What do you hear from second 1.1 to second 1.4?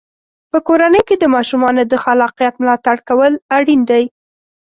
د